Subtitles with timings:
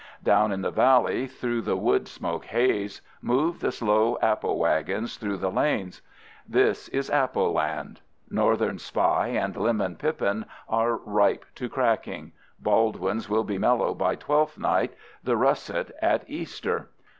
[0.23, 5.37] Down in the valley, through the wood smoke haze, move the slow apple wagons through
[5.37, 6.01] the lanes.
[6.49, 7.97] This is appleland.
[8.27, 14.57] Northern Spy and Lemon Pippin are ripe to cracking; Baldwins will be mellow by Twelfth
[14.57, 16.89] night, the russet at Easter.